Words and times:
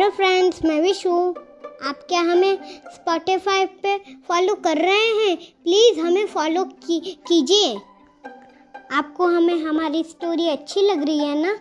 Hello 0.00 0.10
friends 0.10 0.64
मैं 0.64 0.80
विशु। 0.80 1.10
आप 1.86 1.98
क्या 2.08 2.20
हमें 2.20 2.58
स्पॉटिफाई 2.94 3.64
पे 3.66 3.96
फॉलो 4.28 4.54
कर 4.54 4.76
रहे 4.76 5.08
हैं? 5.16 5.36
प्लीज़ 5.36 5.98
हमें 6.00 6.26
फॉलो 6.26 6.62
की, 6.64 7.00
कीजिए। 7.00 7.74
आपको 8.92 9.26
हमें, 9.26 9.62
हमारी 9.64 10.02
स्टोरी 10.02 10.48
अच्छी 10.48 10.80
लग 10.80 11.02
रही 11.02 11.18
है 11.18 11.42
ना? 11.42 11.58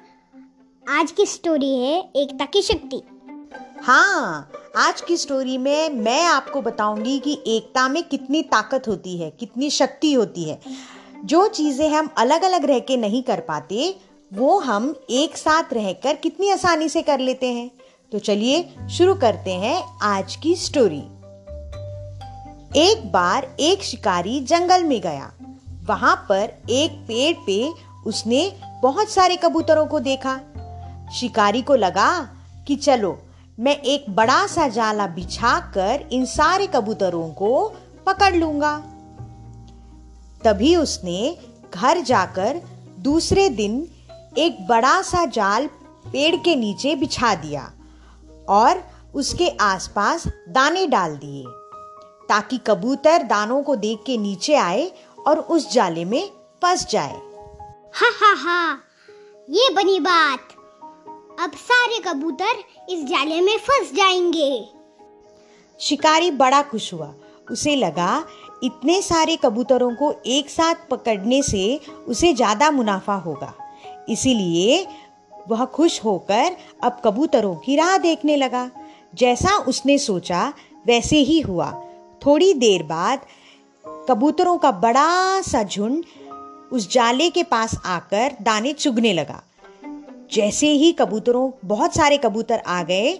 आज 0.99 1.11
की 1.11 1.25
स्टोरी 1.25 1.75
है 1.75 1.99
एकता 2.15 2.45
की 2.45 2.61
शक्ति। 2.61 3.01
हाँ 3.81 4.51
आज 4.77 5.01
की 5.01 5.17
स्टोरी 5.17 5.57
में 5.57 5.89
मैं 5.89 6.25
आपको 6.25 6.61
बताऊँगी 6.61 7.19
कि 7.19 7.37
एकता 7.47 7.87
में 7.89 8.03
कितनी 8.03 8.41
ताकत 8.41 8.87
होती 8.87 9.17
है, 9.17 9.29
कितनी 9.29 9.69
शक्ति 9.69 10.13
होती 10.13 10.43
है। 10.43 10.59
जो 11.25 11.47
चीज़ें 11.47 11.89
हम 11.89 12.09
अलग 12.17 12.43
अलग 12.43 12.65
रह 12.65 12.79
के 12.79 12.97
नहीं 12.97 13.23
कर 13.23 13.39
पाते, 13.39 13.95
वो 14.33 14.59
हम 14.59 14.95
एक 15.09 15.37
साथ 15.37 15.73
रहकर 15.73 16.15
कितनी 16.15 16.51
आसानी 16.51 16.89
से 16.89 17.01
कर 17.01 17.19
लेते 17.19 17.47
हैं। 17.47 17.71
तो 18.11 18.19
चलिए 18.19 18.73
शुरू 18.89 19.15
करते 19.15 19.53
हैं 19.53 19.83
आज 20.01 20.35
की 20.35 20.55
स्टोरी 20.55 21.03
एक 22.75 23.11
बार 23.11 23.55
एक 23.59 23.83
शिकारी 23.83 24.39
जंगल 24.39 24.83
में 24.83 25.01
गया। 25.01 25.31
वहाँ 25.83 26.25
पर 26.29 26.49
एक 26.69 26.91
पेड़ 26.91 27.35
पे 27.47 27.69
उसने 28.05 28.55
बहुत 28.81 29.09
सारे 29.09 29.35
कबूतरों 29.35 29.85
को 29.87 29.99
देखा। 29.99 30.39
शिकारी 31.13 31.61
को 31.61 31.75
लगा 31.75 32.29
कि 32.67 32.75
चलो, 32.75 33.21
मैं 33.59 33.75
एक 33.77 34.05
बड़ा 34.09 34.47
सा 34.47 34.67
जाला 34.67 35.07
बिछाकर 35.07 36.09
इन 36.11 36.25
सारे 36.25 36.67
कबूतरों 36.67 37.29
को 37.29 37.73
पकड़ 38.05 38.35
लूँगा। 38.35 38.77
तभी 40.43 40.75
उसने 40.75 41.37
घर 41.73 42.01
जाकर 42.01 42.61
दूसरे 42.99 43.49
दिन 43.49 43.87
एक 44.37 44.67
बड़ा 44.67 45.01
सा 45.01 45.25
जाल 45.25 45.67
पेड़ 46.13 46.35
के 46.35 46.55
नीचे 46.55 46.95
बिछा 46.95 47.35
दिया। 47.35 47.71
और 48.49 48.83
उसके 49.15 49.49
आसपास 49.61 50.27
दाने 50.49 50.85
डाल 50.87 51.15
दिए 51.17 51.43
ताकि 52.29 52.57
कबूतर 52.67 53.23
दानों 53.23 53.61
को 53.63 53.75
देख 53.75 54.03
के 54.05 54.17
नीचे 54.17 54.55
आए 54.55 54.91
और 55.27 55.39
उस 55.39 55.71
जाले 55.71 56.05
में 56.05 56.29
फंस 56.61 56.85
जाए। 56.89 57.21
हा 57.93 58.09
हा 58.21 58.33
हा 58.35 58.79
ये 59.49 59.69
बनी 59.73 59.99
बात। 59.99 60.39
अब 61.39 61.51
सारे 61.55 61.99
कबूतर 61.99 62.63
इस 62.89 63.03
जाले 63.03 63.41
में 63.41 63.57
फंस 63.57 63.93
जाएँगे। 63.93 64.67
शिकारी 65.79 66.31
बड़ा 66.31 66.61
खुश 66.61 66.93
हुआ। 66.93 67.13
उसे 67.51 67.75
लगा 67.75 68.23
इतने 68.63 69.01
सारे 69.01 69.35
कबूतरों 69.35 69.93
को 69.95 70.13
एक 70.25 70.49
साथ 70.49 70.75
पकड़ने 70.91 71.41
से 71.43 71.79
उसे 72.07 72.33
ज़्यादा 72.33 72.71
मुनाफा 72.71 73.15
होगा। 73.15 73.53
इसीलिए 74.09 74.85
वह 75.49 75.65
खुश 75.65 76.03
होकर 76.03 76.55
अब 76.83 77.01
कबूतरों 77.05 77.55
की 77.55 77.75
राह 77.75 77.97
देखने 77.97 78.35
लगा। 78.35 78.71
जैसा 79.15 79.57
उसने 79.57 79.97
सोचा, 79.97 80.53
वैसे 80.87 81.17
ही 81.17 81.39
हुआ। 81.39 81.71
थोड़ी 82.25 82.53
देर 82.53 82.83
बाद 82.83 83.19
कबूतरों 84.09 84.57
का 84.57 84.71
बड़ा 84.71 85.41
सा 85.41 85.63
झुंड 85.63 86.03
उस 86.71 86.91
जाले 86.91 87.29
के 87.29 87.43
पास 87.43 87.75
आकर 87.85 88.35
दाने 88.41 88.73
चुगने 88.73 89.13
लगा। 89.13 89.43
जैसे 90.33 90.67
ही 90.67 90.91
कबूतरों, 90.91 91.51
बहुत 91.65 91.95
सारे 91.95 92.17
कबूतर 92.17 92.59
आ 92.67 92.83
गए, 92.83 93.13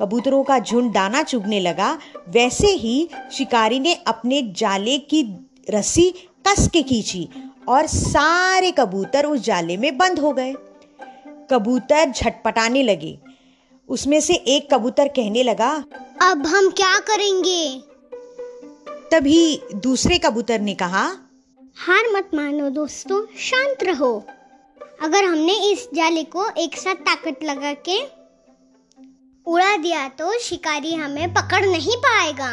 कबूतरों 0.00 0.44
का 0.44 0.58
झुंड 0.58 0.92
दाना 0.92 1.22
चुगने 1.22 1.60
लगा, 1.60 1.98
वैसे 2.28 2.66
ही 2.66 3.08
शिकारी 3.32 3.80
ने 3.80 3.94
अपने 3.94 4.42
जाले 4.42 4.98
की 4.98 5.46
रस्सी 5.70 6.10
कस 6.46 6.68
के 6.72 6.82
खींची 6.82 7.28
और 7.68 7.86
सारे 7.86 8.70
कबूतर 8.70 9.26
उस 9.26 9.40
जाले 9.40 9.76
में 9.76 9.98
बंद 9.98 10.18
हो 10.18 10.32
गए। 10.32 10.54
कबूतर 11.50 12.10
झटपटाने 12.10 12.82
लगे। 12.82 13.18
उसमें 13.88 14.20
से 14.20 14.34
एक 14.34 14.68
कबूतर 14.74 15.08
कहने 15.08 15.42
लगा 15.42 15.70
अब 16.22 16.46
हम 16.46 16.70
क्या 16.70 16.98
करेंगे? 17.00 17.82
तभी 19.12 19.60
दूसरे 19.74 20.18
कबूतर 20.18 20.60
ने 20.60 20.74
कहा 20.74 21.04
हार 21.76 22.10
मत 22.12 22.30
मानो 22.34 22.68
दोस्तों 22.70 23.20
शांत 23.38 23.82
रहो। 23.82 24.12
अगर 25.02 25.24
हमने 25.24 25.54
इस 25.72 25.88
जाले 25.94 26.22
को 26.24 26.48
एक 26.58 26.76
साथ 26.76 26.94
ताकत 26.94 27.44
लगा 27.44 27.72
के 27.88 27.98
उड़ा 29.46 29.76
दिया 29.76 30.06
तो 30.08 30.38
शिकारी 30.38 30.94
हमें 30.94 31.34
पकड़ 31.34 31.64
नहीं 31.66 31.96
पाएगा। 31.96 32.50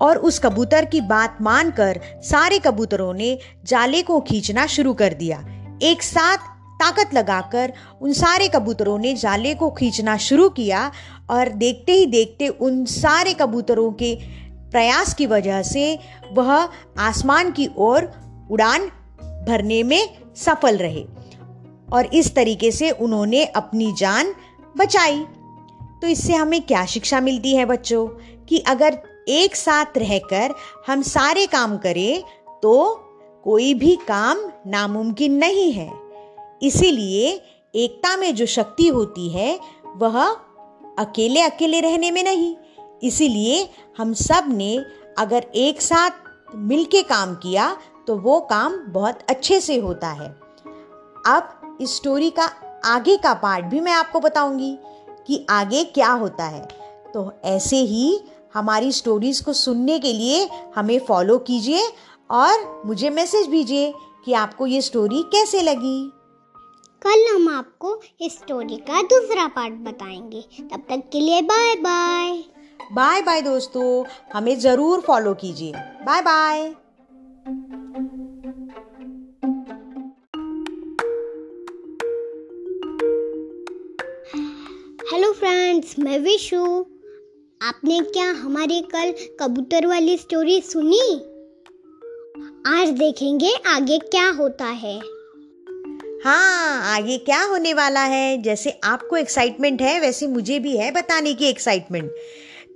और 0.00 0.18
उस 0.18 0.38
कबूतर 0.38 0.84
की 0.84 1.00
बात 1.00 1.38
मानकर 1.42 2.00
सारे 2.22 2.58
कबूतरों 2.58 3.12
ने 3.14 3.38
जाले 3.64 4.02
को 4.02 4.20
खींचना 4.20 4.66
शुरू 4.66 4.94
कर 4.94 5.14
दिया। 5.14 5.38
एक 5.82 6.02
साथ 6.02 6.38
ताकत 6.74 7.14
लगाकर 7.14 7.72
उन 8.02 8.12
सारे 8.12 8.48
कबूतरों 8.48 8.98
ने 8.98 9.14
जाले 9.14 9.54
को 9.54 9.70
खींचना 9.70 10.16
शुरू 10.16 10.48
किया 10.48 10.92
और 11.30 11.48
देखते 11.48 11.92
ही 11.92 12.06
देखते 12.06 12.48
उन 12.48 12.84
सारे 12.84 13.34
कबूतरों 13.34 13.92
के 13.92 14.18
प्रयास 14.70 15.14
की 15.14 15.26
वजह 15.26 15.62
से 15.62 15.98
वह 16.32 16.68
आसमान 16.98 17.50
की 17.50 17.68
ओर 17.76 18.10
उड़ान 18.50 18.86
भरने 19.48 19.82
में 19.82 20.16
सफल 20.36 20.76
रहे 20.76 21.04
और 21.92 22.06
इस 22.06 22.34
तरीके 22.34 22.70
से 22.70 22.90
उन्होंने 22.90 23.44
अपनी 23.44 23.94
जान 23.98 24.34
बचाई। 24.76 25.24
तो 26.00 26.06
इससे 26.06 26.34
हमें 26.34 26.62
क्या 26.62 26.86
शिक्षा 26.86 27.20
मिलती 27.20 27.56
है 27.56 27.64
बच्चों? 27.64 28.06
कि 28.46 28.58
अगर 28.58 28.98
एक 29.28 29.56
साथ 29.56 29.98
रहकर 29.98 30.54
हम 30.86 31.02
सारे 31.02 31.46
काम 31.46 31.76
करें 31.76 32.22
तो 32.62 33.00
कोई 33.44 33.74
भी 33.74 33.96
काम 34.08 34.38
नामुमकिन 34.66 35.34
नहीं 35.34 35.72
है। 35.72 36.03
इसीलिए 36.64 37.30
एकता 37.74 38.16
में 38.16 38.34
जो 38.34 38.46
शक्ति 38.46 38.88
होती 38.88 39.28
है, 39.28 39.58
वह 39.96 40.20
अकेले 40.98 41.40
अकेले 41.40 41.80
रहने 41.80 42.10
में 42.10 42.22
नहीं। 42.22 42.54
इसीलिए 43.02 43.68
हम 43.98 44.12
सबने 44.12 44.76
अगर 45.18 45.46
एक 45.54 45.82
साथ 45.82 46.54
मिलके 46.54 47.02
काम 47.02 47.34
किया 47.34 47.76
तो 48.06 48.16
वो 48.16 48.40
काम 48.40 48.76
बहुत 48.88 49.18
अच्छे 49.28 49.60
से 49.60 49.76
होता 49.78 50.08
है। 50.08 50.28
अब 51.26 51.78
इस 51.80 51.96
स्टोरी 51.96 52.30
का 52.30 52.44
आगे 52.84 53.16
का 53.16 53.32
पार्ट 53.34 53.64
भी 53.64 53.80
मैं 53.80 53.92
आपको 53.92 54.20
बताऊँगी 54.20 54.76
कि 55.26 55.44
आगे 55.50 55.84
क्या 55.84 56.10
होता 56.12 56.44
है। 56.44 56.62
तो 57.14 57.32
ऐसे 57.44 57.76
ही 57.76 58.18
हमारी 58.54 58.92
स्टोरीज 58.92 59.40
को 59.40 59.52
सुनने 59.52 59.98
के 59.98 60.12
लिए 60.12 60.48
हमें 60.76 60.98
फॉलो 60.98 61.38
कीजिए 61.38 61.86
और 62.30 62.82
मुझे 62.86 63.10
मैसेज 63.10 63.48
भेजिए 63.48 63.92
कि 64.24 64.32
आपको 64.32 64.66
ये 64.66 64.80
स्टोरी 64.80 65.22
कैसे 65.32 65.62
लगी। 65.62 66.10
कल 67.06 67.24
हम 67.34 67.48
आपको 67.48 68.00
इस 68.20 68.32
स्टोरी 68.32 68.76
का 68.76 69.00
दूसरा 69.02 69.46
पार्ट 69.48 69.74
बताएँगे। 69.84 70.40
तब 70.60 70.84
तक 70.88 71.02
के 71.12 71.20
लिए 71.20 71.40
बाय 71.42 71.74
बाय 71.76 72.32
बाय 72.92 73.22
बाय 73.22 73.42
दोस्तों 73.42 74.04
हमें 74.32 74.58
ज़रूर 74.60 75.00
फॉलो 75.00 75.34
कीजिए। 75.34 75.72
बाय 76.06 76.22
बाय 76.22 76.62
हेलो 85.12 85.32
फ्रेंड्स 85.32 85.98
मैं 85.98 86.18
विशु। 86.18 86.64
आपने 87.60 88.00
क्या 88.00 88.30
हमारी 88.32 88.80
कल 88.94 89.14
कबूतर 89.40 89.86
वाली 89.86 90.16
स्टोरी 90.18 90.60
सुनी? 90.62 91.14
आज 92.68 92.88
देखेंगे 92.98 93.52
आगे 93.66 93.98
क्या 93.98 94.28
होता 94.30 94.64
है। 94.64 95.00
हाँ 96.24 96.96
आगे 96.96 97.16
क्या 97.18 97.42
होने 97.42 97.72
वाला 97.74 98.00
है? 98.00 98.42
जैसे 98.42 98.70
आपको 98.84 99.16
एक्साइटमेंट 99.16 99.82
है, 99.82 99.98
वैसे 100.00 100.26
मुझे 100.26 100.58
भी 100.58 100.76
है 100.76 100.90
बताने 100.90 101.34
की 101.34 101.46
एक्साइटमेंट 101.46 102.10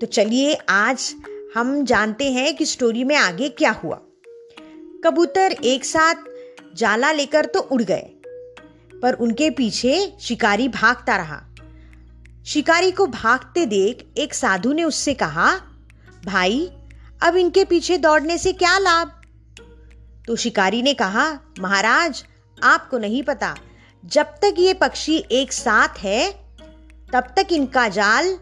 तो 0.01 0.07
चलिए, 0.07 0.55
आज 0.55 1.15
हम 1.55 1.85
जानते 1.85 2.31
हैं 2.33 2.55
कि 2.57 2.67
स्टोरी 2.67 3.05
में 3.05 3.15
आगे 3.17 3.49
क्या 3.49 3.71
हुआ. 3.85 3.97
कबूतर 5.05 5.57
एक 5.65 5.85
साथ 5.85 6.15
जाला 6.77 7.13
लेकर 7.13 7.47
तो 7.47 7.61
उड़ 7.61 7.83
गए, 7.83 8.07
पर 9.03 9.15
उनके 9.15 9.51
पीछे 9.51 10.13
शिकारी 10.21 10.69
भागता 10.69 11.17
रहा. 11.17 11.43
शिकारी 12.47 12.91
को 12.91 13.07
भागते 13.07 13.67
देख 13.67 14.07
एक 14.19 14.35
साधु 14.35 14.73
ने 14.73 14.85
उससे 14.85 15.15
कहा, 15.15 15.51
भाई, 16.25 16.71
अब 17.23 17.37
इनके 17.37 17.65
पीछे 17.65 17.99
दौड़ने 17.99 18.39
से 18.39 18.53
क्या 18.55 18.79
लाभ? 18.79 19.21
तो 20.27 20.37
शिकारी 20.37 20.83
ने 20.83 20.95
कहा, 20.95 21.39
महाराज 21.61 22.25
आपको 22.65 22.99
नहीं 22.99 23.23
पता। 23.23 23.55
जब 24.05 24.27
तक 24.43 24.55
ये 24.59 24.75
पक्षी 24.75 25.17
एक 25.33 25.53
साथ 25.53 25.99
है, 25.99 26.31
तब 27.13 27.33
तक 27.37 27.53
इनका 27.53 27.89
जाल 27.89 28.39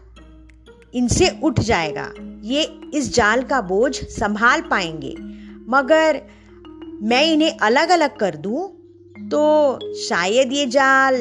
इनसे 0.93 1.29
उठ 1.43 1.59
जाएगा। 1.59 2.11
ये 2.43 2.63
इस 2.93 3.13
जाल 3.13 3.41
का 3.43 3.61
बोझ 3.61 3.95
संभाल 3.95 4.61
पाएँगे। 4.61 5.15
मगर 5.69 6.21
मैं 7.01 7.23
इन्हें 7.25 7.57
अलग 7.57 7.89
अलग 7.89 8.17
कर 8.17 8.35
दूँ 8.35 8.67
तो 9.29 9.79
शायद 10.03 10.53
ये 10.53 10.65
जाल 10.65 11.15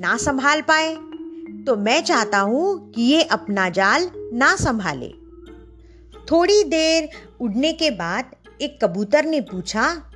ना 0.00 0.16
संभाल 0.16 0.60
पाए। 0.62 0.94
तो 1.66 1.76
मैं 1.76 2.02
चाहता 2.02 2.38
हूँ 2.38 2.92
कि 2.92 3.02
ये 3.02 3.22
अपना 3.22 3.68
जाल 3.68 4.10
ना 4.32 4.54
संभाले। 4.56 5.08
थोड़ी 6.30 6.62
देर 6.64 7.08
उड़ने 7.40 7.72
के 7.72 7.90
बाद 7.90 8.34
एक 8.62 8.78
कबूतर 8.84 9.24
ने 9.24 9.40
पूछा 9.40 10.07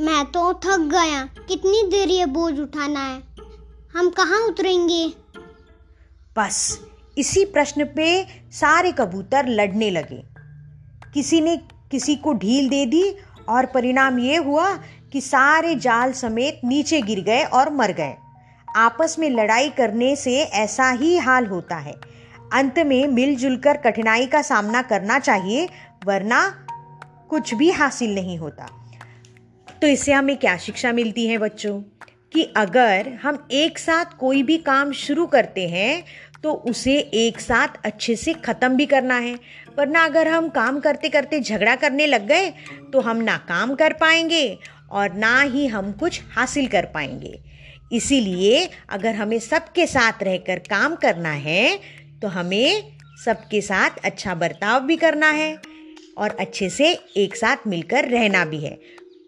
मैं 0.00 0.24
तो 0.26 0.54
थक 0.54 0.78
गया। 0.78 1.24
कितनी 1.24 1.82
देर 1.90 2.08
ये 2.08 2.26
बोझ 2.26 2.60
उठाना 2.60 3.00
है? 3.00 3.22
हम 3.96 4.10
कहाँ 4.10 4.40
उतरेंगे? 4.40 5.12
बस, 6.36 6.80
इसी 7.18 7.44
प्रश्न 7.44 7.84
पे 7.84 8.26
सारे 8.52 8.92
कबूतर 8.92 9.46
लड़ने 9.46 9.90
लगे। 9.90 10.22
किसी 11.14 11.40
ने 11.40 11.56
किसी 11.90 12.16
को 12.16 12.32
ढील 12.32 12.68
दे 12.68 12.86
दी 12.86 13.14
और 13.48 13.66
परिणाम 13.66 14.18
ये 14.18 14.36
हुआ 14.36 14.74
कि 15.12 15.20
सारे 15.20 15.74
जाल 15.74 16.12
समेत 16.12 16.60
नीचे 16.64 17.02
गिर 17.02 17.20
गए 17.20 17.44
और 17.44 17.72
मर 17.72 17.92
गए। 17.92 18.14
आपस 18.76 19.16
में 19.18 19.30
लड़ाई 19.30 19.68
करने 19.68 20.16
से 20.16 20.42
ऐसा 20.42 20.90
ही 20.90 21.16
हाल 21.16 21.46
होता 21.46 21.76
है। 21.76 21.94
अंत 22.52 22.78
में 22.78 23.06
मिलजुल 23.06 23.56
कर 23.56 23.76
कठिनाई 23.76 24.26
का 24.26 24.42
सामना 24.42 24.82
करना 24.82 25.18
चाहिए, 25.18 25.68
वरना 26.06 26.66
कुछ 27.30 27.54
भी 27.54 27.70
हासिल 27.70 28.14
नहीं 28.14 28.38
होता। 28.38 28.77
तो 29.82 29.86
इससे 29.86 30.12
हमें 30.12 30.36
क्या 30.36 30.56
शिक्षा 30.56 30.92
मिलती 30.92 31.26
है 31.26 31.38
बच्चों? 31.38 31.80
कि 32.32 32.42
अगर 32.56 33.08
हम 33.22 33.46
एक 33.52 33.78
साथ 33.78 34.16
कोई 34.18 34.42
भी 34.42 34.56
काम 34.58 34.92
शुरू 34.92 35.26
करते 35.26 35.66
हैं 35.68 36.02
तो 36.42 36.52
उसे 36.70 36.96
एक 36.98 37.40
साथ 37.40 37.76
अच्छे 37.84 38.16
से 38.16 38.32
ख़त्म 38.34 38.76
भी 38.76 38.86
करना 38.86 39.16
है। 39.18 39.34
वरना 39.78 40.04
अगर 40.04 40.28
हम 40.28 40.48
काम 40.48 40.80
करते 40.80 41.08
करते 41.08 41.40
झगड़ा 41.40 41.76
करने 41.76 42.06
लग 42.06 42.26
गए 42.26 42.50
तो 42.92 43.00
हम 43.00 43.22
ना 43.22 43.36
काम 43.48 43.74
कर 43.74 43.92
पाएँगे 43.92 44.58
और 44.90 45.14
ना 45.14 45.40
ही 45.40 45.66
हम 45.66 45.92
कुछ 45.92 46.20
हासिल 46.30 46.68
कर 46.68 46.86
पाएँगे। 46.86 47.38
इसीलिए 47.92 48.68
अगर 48.90 49.14
हमें 49.14 49.38
सबके 49.38 49.86
साथ 49.86 50.22
रहकर 50.22 50.58
काम 50.70 50.94
करना 50.96 51.32
है 51.40 51.78
तो 52.22 52.28
हमें 52.28 52.92
सबके 53.24 53.60
साथ 53.60 54.04
अच्छा 54.04 54.34
बर्ताव 54.34 54.80
भी 54.80 54.96
करना 54.96 55.30
है 55.30 55.56
और 56.18 56.36
अच्छे 56.40 56.70
से 56.70 56.92
एक 57.16 57.36
साथ 57.36 57.66
मिलकर 57.66 58.08
रहना 58.08 58.44
भी 58.44 58.64
है। 58.64 58.78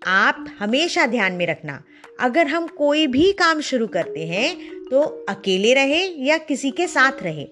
आप 0.03 0.45
हमेशा 0.59 1.07
ध्यान 1.07 1.33
में 1.33 1.47
रखना। 1.47 1.83
अगर 2.21 2.47
हम 2.47 2.67
कोई 2.69 3.07
भी 3.07 3.31
काम 3.33 3.61
शुरू 3.61 3.87
करते 3.87 4.27
हैं 4.27 4.57
तो 4.91 5.01
अकेले 5.29 5.75
रहे 5.75 6.05
या 6.27 6.39
किसी 6.39 6.71
के 6.71 6.87
साथ 6.87 7.23
रहे। 7.23 7.47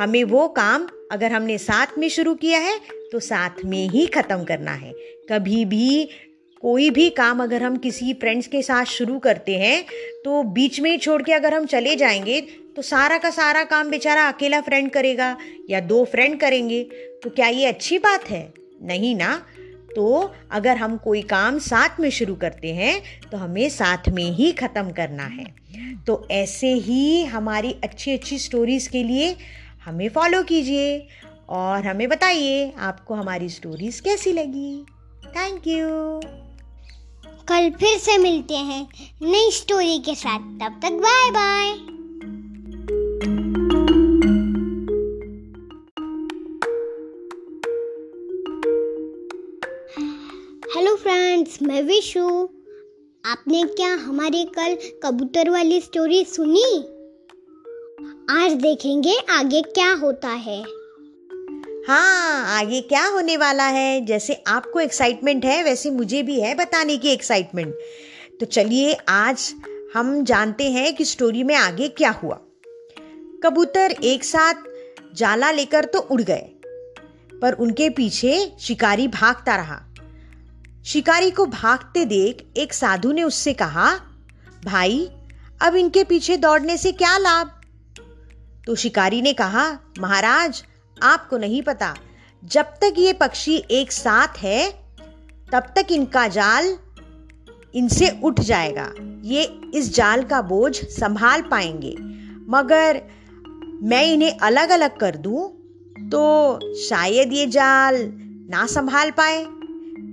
हमें 0.00 0.22
वो 0.24 0.46
काम 0.48 0.86
अगर 1.12 1.32
हमने 1.32 1.58
साथ 1.58 1.98
में 1.98 2.08
शुरू 2.08 2.34
किया 2.34 2.58
है 2.58 2.78
तो 3.12 3.20
साथ 3.20 3.64
में 3.64 3.88
ही 3.88 4.06
ख़त्म 4.06 4.44
करना 4.44 4.72
है। 4.72 4.92
कभी 5.30 5.64
भी 5.64 6.08
कोई 6.62 6.90
भी 6.90 7.08
काम 7.10 7.42
अगर 7.42 7.62
हम 7.62 7.76
किसी 7.76 8.12
फ्रेंड्स 8.14 8.46
के 8.46 8.62
साथ 8.62 8.84
शुरू 8.84 9.18
करते 9.18 9.56
हैं 9.56 9.84
तो 10.24 10.42
बीच 10.42 10.80
में 10.80 10.90
ही 10.90 10.98
छोड़ 10.98 11.22
के 11.22 11.32
अगर 11.32 11.54
हम 11.54 11.66
चले 11.66 11.96
जाएँगे 11.96 12.40
तो 12.76 12.82
सारा 12.82 13.18
का 13.18 13.30
सारा 13.30 13.64
काम 13.64 13.90
बेचारा 13.90 14.28
अकेला 14.28 14.60
फ्रेंड 14.60 14.90
करेगा 14.90 15.36
या 15.70 15.80
दो 15.80 16.04
फ्रेंड 16.04 16.38
करेंगे। 16.40 16.82
तो 17.22 17.30
क्या 17.30 17.48
ये 17.48 17.66
अच्छी 17.66 17.98
बात 17.98 18.30
है? 18.30 18.52
नहीं 18.82 19.14
ना। 19.16 19.42
तो 19.96 20.32
अगर 20.52 20.76
हम 20.76 20.96
कोई 20.96 21.22
काम 21.22 21.58
साथ 21.58 22.00
में 22.00 22.08
शुरू 22.10 22.34
करते 22.34 22.72
हैं 22.74 22.94
तो 23.30 23.36
हमें 23.36 23.68
साथ 23.68 24.08
में 24.08 24.30
ही 24.32 24.50
ख़त्म 24.52 24.90
करना 24.92 25.26
है। 25.26 25.44
तो 26.06 26.26
ऐसे 26.30 26.72
ही 26.74 27.24
हमारी 27.24 27.74
अच्छी 27.84 28.12
अच्छी 28.12 28.38
स्टोरीज़ 28.38 28.88
के 28.90 29.02
लिए 29.02 29.34
हमें 29.84 30.08
फॉलो 30.08 30.42
कीजिए 30.42 31.06
और 31.48 31.86
हमें 31.86 32.08
बताइए 32.08 32.72
आपको 32.80 33.14
हमारी 33.14 33.48
स्टोरीज़ 33.48 34.02
कैसी 34.02 34.32
लगी। 34.32 34.84
थैंक 35.36 35.66
यू 35.66 36.20
कल 37.48 37.70
फिर 37.70 37.98
से 37.98 38.18
मिलते 38.18 38.54
हैं 38.54 38.86
नई 39.22 39.50
स्टोरी 39.50 39.98
के 39.98 40.14
साथ। 40.14 40.38
तब 40.60 40.80
तक 40.82 40.92
बाय 41.02 41.30
बाय 41.30 41.95
फ्रेंड्स 51.36 51.58
मैं 51.62 51.82
विशु 51.82 52.26
आपने 53.24 53.62
क्या 53.70 53.88
हमारे 53.94 54.42
कल 54.54 54.76
कबूतर 55.02 55.48
वाली 55.50 55.80
स्टोरी 55.80 56.22
सुनी? 56.24 56.76
आज 58.30 58.52
देखेंगे 58.52 59.16
आगे 59.30 59.60
क्या 59.62 59.92
होता 59.94 60.28
है। 60.28 60.58
हाँ 61.88 62.58
आगे 62.58 62.80
क्या 62.82 63.04
होने 63.06 63.36
वाला 63.36 63.66
है? 63.66 64.04
जैसे 64.06 64.34
आपको 64.46 64.80
एक्साइटमेंट 64.80 65.44
है, 65.44 65.62
वैसे 65.64 65.90
मुझे 65.90 66.22
भी 66.22 66.40
है 66.40 66.54
बताने 66.54 66.96
की 66.96 67.08
एक्साइटमेंट 67.08 67.74
तो 68.40 68.46
चलिए, 68.46 68.94
आज 69.08 69.54
हम 69.94 70.22
जानते 70.24 70.70
हैं 70.70 70.94
कि 70.94 71.04
स्टोरी 71.04 71.42
में 71.42 71.54
आगे 71.54 71.88
क्या 71.88 72.10
हुआ। 72.22 72.40
कबूतर 73.44 73.94
एक 74.04 74.24
साथ 74.24 74.62
जाला 75.14 75.50
लेकर 75.50 75.84
तो 75.84 75.98
उड़ 76.00 76.22
गए, 76.22 76.48
पर 77.32 77.52
उनके 77.54 77.90
पीछे 77.90 78.52
शिकारी 78.60 79.08
भागता 79.10 79.56
रहा। 79.56 79.82
शिकारी 80.86 81.30
को 81.30 81.46
भागते 81.46 82.04
देख 82.04 82.44
एक 82.56 82.72
साधु 82.74 83.12
ने 83.12 83.22
उससे 83.22 83.52
कहा, 83.52 83.90
भाई, 84.64 85.10
अब 85.62 85.74
इनके 85.76 86.04
पीछे 86.04 86.36
दौड़ने 86.36 86.76
से 86.76 86.92
क्या 86.92 87.16
लाभ? 87.18 87.50
तो 88.66 88.74
शिकारी 88.74 89.22
ने 89.22 89.32
कहा, 89.32 89.64
महाराज, 90.00 90.62
आपको 91.02 91.38
नहीं 91.38 91.62
पता, 91.62 91.94
जब 92.44 92.64
तक 92.64 92.94
ये 92.98 93.12
पक्षी 93.12 93.56
एक 93.70 93.92
साथ 93.92 94.38
है, 94.38 94.70
तब 95.52 95.72
तक 95.76 95.92
इनका 95.92 96.28
जाल 96.28 96.76
इनसे 97.74 98.10
उठ 98.24 98.40
जाएगा। 98.40 98.90
ये 99.24 99.42
इस 99.74 99.94
जाल 99.94 100.22
का 100.22 100.42
बोझ 100.42 100.74
संभाल 100.76 101.42
पाएँगे। 101.42 101.94
मगर 102.48 103.02
मैं 103.82 104.04
इन्हें 104.04 104.38
अलग 104.38 104.70
अलग 104.70 104.96
कर 104.96 105.16
दूँ 105.16 105.48
तो 106.08 106.58
शायद 106.82 107.32
ये 107.32 107.46
जाल 107.46 107.96
ना 108.50 108.66
संभाल 108.66 109.10
पाए। 109.10 109.46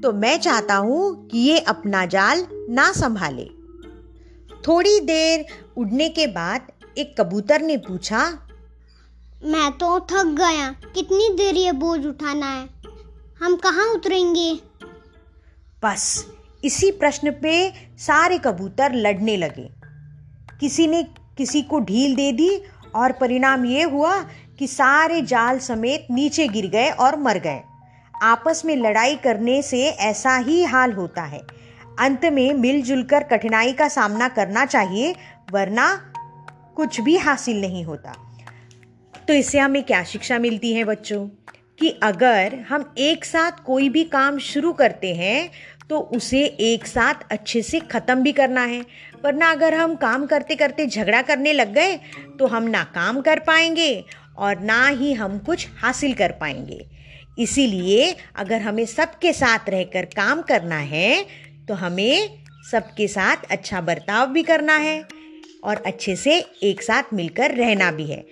तो 0.04 0.12
मैं 0.12 0.38
चाहता 0.38 0.76
हूँ 0.76 1.28
कि 1.28 1.40
ये 1.40 1.60
अपना 1.60 2.06
जाल 2.06 2.46
ना 2.70 2.92
संभाले। 2.92 3.46
थोड़ी 4.68 5.00
देर 5.00 5.46
उड़ने 5.78 6.10
के 6.10 6.28
बाद 6.28 6.72
एक 6.98 7.16
कबूतर 7.22 7.62
ने 7.62 7.78
पूछा 7.78 8.26
मैं 9.44 9.72
तो 9.72 10.00
थक 10.00 10.36
गया। 10.38 10.70
कितनी 10.72 11.30
देर 11.30 11.56
ये 11.56 11.72
बोझ 11.72 12.06
उठाना 12.06 12.46
है? 12.46 12.68
हम 13.44 13.56
कहाँ 13.56 13.88
उतरेंगे? 13.88 14.52
बस 15.84 16.26
इसी 16.64 16.92
प्रश्न 16.92 17.32
पे 17.32 17.70
सारे 18.00 18.38
कबूतर 18.38 18.94
लड़ने 18.94 19.38
लगे। 19.38 19.70
किसी 20.60 20.88
ने 20.88 21.04
किसी 21.38 21.62
को 21.62 21.80
ढील 21.80 22.16
दे 22.16 22.32
दी 22.32 22.50
और 22.96 23.12
परिणाम 23.12 23.66
ये 23.66 23.84
हुआ 23.84 24.22
कि 24.60 24.68
सारे 24.68 25.22
जाल 25.22 25.60
समेत 25.60 26.08
नीचे 26.12 26.48
गिर 26.48 26.68
गए 26.68 26.90
और 26.90 27.20
मर 27.20 27.38
गए। 27.38 27.62
आपस 28.24 28.62
में 28.66 28.76
लड़ाई 28.76 29.16
करने 29.16 29.62
से 29.62 29.84
ऐसा 29.88 30.36
ही 30.38 30.64
हाल 30.64 30.92
होता 30.92 31.22
है। 31.22 31.42
अंत 32.00 32.26
में 32.26 32.54
मिलजुल 32.54 33.04
कर 33.04 33.24
कठिनाई 33.24 33.74
का 33.74 33.88
सामना 33.88 34.28
करना 34.28 34.66
चाहिए, 34.66 35.16
वरना 35.52 35.88
कुछ 36.76 37.00
भी 37.02 37.18
हासिल 37.18 37.62
नहीं 37.62 37.84
होता। 37.86 38.16
तो 39.28 39.34
इससे 39.34 39.60
हमें 39.60 39.84
क्या 39.84 40.04
शिक्षा 40.04 40.40
मिलती 40.40 40.74
है 40.74 40.84
बच्चों? 40.84 41.28
कि 41.80 41.90
अगर 42.04 42.56
हम 42.70 42.94
एक 42.98 43.26
साथ 43.26 43.52
कोई 43.66 43.90
भी 43.90 44.04
काम 44.04 44.38
शुरू 44.38 44.74
करते 44.74 45.14
हैं 45.16 45.50
तो 45.90 46.00
उसे 46.00 46.44
एक 46.46 46.86
साथ 46.88 47.32
अच्छे 47.32 47.62
से 47.62 47.80
ख़त्म 47.80 48.22
भी 48.24 48.32
करना 48.32 48.62
है। 48.62 48.82
वरना 49.26 49.52
अगर 49.52 49.74
हम 49.74 49.96
काम 49.96 50.26
करते 50.26 50.56
करते 50.56 50.86
झगड़ा 50.88 51.22
करने 51.22 51.54
लग 51.54 51.74
गए 51.74 51.96
तो 52.40 52.48
हम 52.48 52.64
ना 52.64 52.84
काम 52.96 53.22
कर 53.22 53.40
पाएँगे 53.40 54.06
और 54.38 54.60
ना 54.60 54.88
ही 54.88 55.14
हम 55.14 55.38
कुछ 55.40 55.68
हासिल 55.78 56.14
कर 56.14 56.32
पाएँगे। 56.32 56.86
इसीलिए 57.38 58.16
अगर 58.36 58.62
हमें 58.62 58.86
सबके 58.86 59.34
साथ 59.34 59.70
रहकर 59.70 60.06
काम 60.16 60.42
करना 60.42 60.78
है 60.78 61.26
तो 61.68 61.74
हमें 61.76 62.44
सबके 62.72 63.08
साथ 63.08 63.52
अच्छा 63.52 63.82
बर्ताव 63.82 64.28
भी 64.28 64.44
करना 64.44 64.76
है 64.78 65.02
और 65.64 65.82
अच्छे 65.86 66.16
से 66.16 66.38
एक 66.64 66.82
साथ 66.82 67.14
मिलकर 67.14 67.56
रहना 67.56 67.92
भी 67.92 68.06
है। 68.06 68.24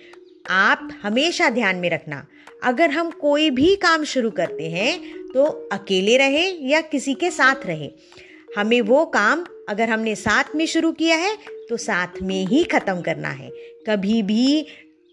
आप 0.50 0.88
हमेशा 1.02 1.48
ध्यान 1.50 1.76
में 1.76 1.88
रखना, 1.90 2.24
अगर 2.64 2.90
हम 2.90 3.10
कोई 3.10 3.50
भी 3.50 3.74
काम 3.76 4.04
शुरू 4.04 4.30
करते 4.30 4.70
हैं 4.70 4.98
तो 5.28 5.44
अकेले 5.72 6.16
रहे 6.16 6.48
या 6.68 6.80
किसी 6.82 7.14
के 7.14 7.30
साथ 7.30 7.66
रहे। 7.66 7.90
हमें 8.56 8.80
वो 8.82 9.04
काम 9.06 9.44
अगर 9.68 9.90
हमने 9.90 10.14
साथ 10.16 10.54
में 10.56 10.66
शुरू 10.66 10.92
किया 10.92 11.16
है 11.16 11.36
तो 11.68 11.76
साथ 11.78 12.20
में 12.22 12.44
ही 12.46 12.62
ख़त्म 12.64 13.00
करना 13.00 13.28
है। 13.30 13.50
कभी 13.86 14.22
भी 14.22 14.66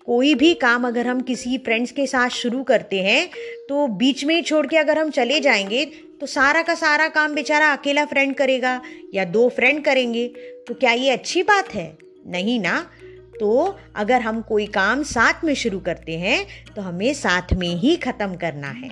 कोई 0.09 0.33
भी 0.35 0.53
काम 0.53 0.87
अगर 0.87 1.07
हम 1.07 1.21
किसी 1.21 1.57
फ्रेंड्स 1.57 1.91
के 1.91 2.05
साथ 2.07 2.29
शुरू 2.29 2.63
करते 2.63 2.99
हैं 2.99 3.29
तो 3.69 3.87
बीच 3.87 4.23
में 4.25 4.35
ही 4.35 4.41
छोड़ 4.41 4.65
के 4.67 4.77
अगर 4.77 4.99
हम 4.99 5.09
चले 5.09 5.39
जाएँगे 5.39 5.83
तो 6.21 6.25
सारा 6.25 6.61
का 6.61 6.75
सारा 6.75 7.07
काम 7.07 7.35
बेचारा 7.35 7.71
अकेला 7.73 8.05
फ्रेंड 8.05 8.33
करेगा 8.35 8.81
या 9.13 9.25
दो 9.25 9.49
फ्रेंड 9.49 9.83
करेंगे। 9.85 10.27
तो 10.67 10.73
क्या 10.73 10.91
ये 10.91 11.09
अच्छी 11.09 11.43
बात 11.43 11.73
है? 11.75 11.97
नहीं 12.27 12.59
ना। 12.59 12.79
तो 13.39 13.77
अगर 13.95 14.21
हम 14.21 14.41
कोई 14.41 14.65
काम 14.67 15.03
साथ 15.03 15.43
में 15.43 15.53
शुरू 15.53 15.79
करते 15.79 16.17
हैं 16.17 16.45
तो 16.75 16.81
हमें 16.81 17.13
साथ 17.13 17.53
में 17.53 17.75
ही 17.75 17.95
ख़त्म 17.95 18.35
करना 18.35 18.69
है। 18.69 18.89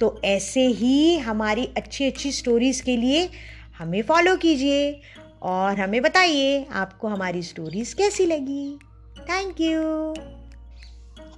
तो 0.00 0.20
ऐसे 0.24 0.66
ही 0.66 1.18
हमारी 1.18 1.68
अच्छी 1.76 2.06
अच्छी 2.06 2.32
स्टोरीज़ 2.32 2.82
के 2.82 2.96
लिए 2.96 3.28
हमें 3.78 4.02
फॉलो 4.02 4.36
कीजिए 4.36 5.00
और 5.42 5.80
हमें 5.80 6.02
बताइए 6.02 6.66
आपको 6.72 7.08
हमारी 7.08 7.42
स्टोरीज़ 7.42 7.94
कैसी 7.94 8.26
लगी। 8.26 8.78
थैंक 9.30 9.60
यू 9.60 10.37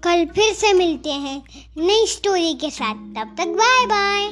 कल 0.05 0.25
फिर 0.35 0.53
से 0.55 0.73
मिलते 0.73 1.11
हैं 1.11 1.43
नई 1.79 2.07
स्टोरी 2.07 2.55
के 2.55 2.71
साथ। 2.71 2.95
तब 2.95 3.35
तक 3.39 3.49
बाय 3.49 3.87
बाय 3.87 4.29